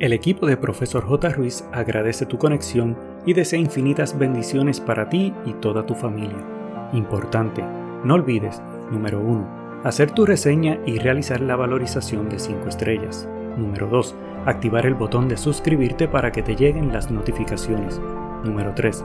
El 0.00 0.12
equipo 0.12 0.46
de 0.46 0.56
Profesor 0.56 1.04
J. 1.04 1.28
Ruiz 1.30 1.64
agradece 1.72 2.26
tu 2.26 2.36
conexión 2.36 2.98
y 3.24 3.34
desea 3.34 3.58
infinitas 3.58 4.18
bendiciones 4.18 4.80
para 4.80 5.08
ti 5.08 5.32
y 5.46 5.52
toda 5.54 5.86
tu 5.86 5.94
familia. 5.94 6.44
Importante, 6.92 7.62
no 8.04 8.14
olvides, 8.14 8.60
número 8.90 9.20
1, 9.20 9.80
hacer 9.84 10.10
tu 10.10 10.26
reseña 10.26 10.78
y 10.86 10.98
realizar 10.98 11.40
la 11.40 11.56
valorización 11.56 12.28
de 12.28 12.38
5 12.38 12.68
estrellas. 12.68 13.28
Número 13.56 13.86
2, 13.86 14.14
activar 14.44 14.86
el 14.86 14.94
botón 14.94 15.28
de 15.28 15.36
suscribirte 15.36 16.08
para 16.08 16.32
que 16.32 16.42
te 16.42 16.56
lleguen 16.56 16.92
las 16.92 17.10
notificaciones. 17.10 18.00
Número 18.44 18.72
3, 18.74 19.04